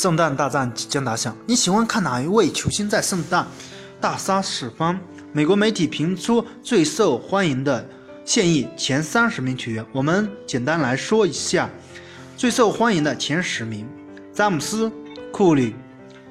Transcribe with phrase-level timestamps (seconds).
[0.00, 3.44] 圣诞大战即将打响，你喜欢看哪一位球星在圣诞
[4.00, 4.96] 大杀四方？
[5.32, 7.84] 美国媒体评出最受欢迎的
[8.24, 11.68] 现役前三十名球员，我们简单来说一下
[12.36, 13.88] 最受欢迎的前十名：
[14.32, 14.88] 詹姆斯、
[15.32, 15.74] 库里、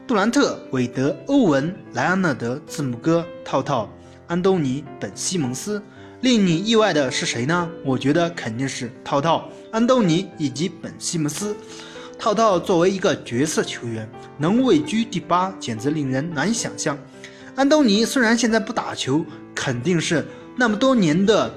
[0.07, 3.89] 杜兰特、韦德、欧文、莱昂纳德、字母哥、套套、
[4.27, 5.83] 安东尼、本西蒙斯。
[6.21, 7.69] 令你意外的是谁呢？
[7.83, 11.53] 我觉得肯定是套套、安东尼以及本西蒙斯。
[12.19, 16.97] 套套作为一个角色球员，能位居第八，简直令人难以想象。
[17.55, 21.53] 安东尼虽然现在不打球，肯定是那么多年的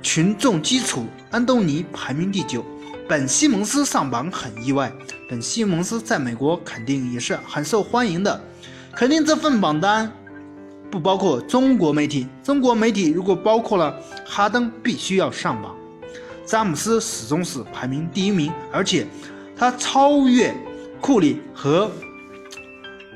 [0.00, 1.06] 群众基础。
[1.30, 2.64] 安东尼排名第九，
[3.08, 4.92] 本西蒙斯上榜很意外。
[5.28, 8.40] 本西蒙斯在美国肯定也是很受欢迎的，
[8.94, 10.10] 肯定这份榜单
[10.88, 12.28] 不包括中国媒体。
[12.44, 15.74] 中国媒体如果包括了哈登，必须要上榜。
[16.44, 19.04] 詹姆斯始终是排名第一名，而且。
[19.58, 20.54] 他超越
[21.00, 21.90] 库里和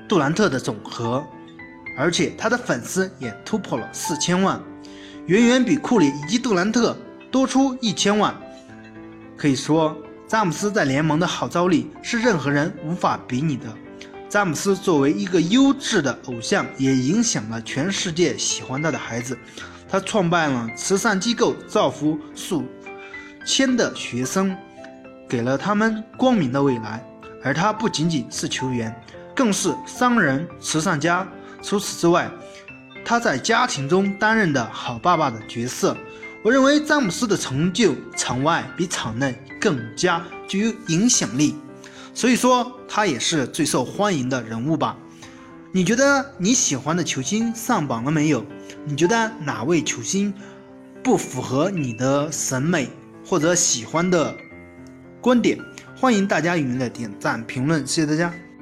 [0.09, 1.23] 杜兰特的总和，
[1.99, 4.61] 而且他的粉丝也突破了四千万，
[5.27, 6.97] 远远比库里以及杜兰特
[7.31, 8.35] 多出一千万。
[9.37, 13.67] 可以说，詹姆斯在联盟的号召力是任何人无法比拟的。
[14.29, 19.37] 詹姆斯作为一个优质的偶像，也影响了全世界喜欢他的孩子。
[19.89, 22.65] 他创办了慈善机构，造福数
[23.45, 24.57] 千的学生。
[25.31, 27.07] 给了他们光明的未来，
[27.45, 28.93] 而他不仅仅是球员，
[29.33, 31.25] 更是商人、慈善家。
[31.63, 32.29] 除此之外，
[33.05, 35.97] 他在家庭中担任的好爸爸的角色。
[36.43, 41.55] 我认为詹姆斯的成就场外比场内更加具有影响力，
[42.13, 44.97] 所以说他也是最受欢迎的人物吧。
[45.71, 48.45] 你觉得你喜欢的球星上榜了没有？
[48.85, 50.35] 你觉得哪位球星
[51.05, 52.89] 不符合你的审美
[53.25, 54.35] 或者喜欢的？
[55.21, 55.59] 观点，
[55.97, 58.33] 欢迎大家踊跃的点赞评论，谢谢大家。